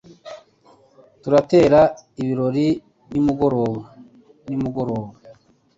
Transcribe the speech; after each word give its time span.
Turatera 1.21 1.81
ibirori 2.21 2.67
nimugoroba 3.11 3.81
nimugoroba. 4.47 5.11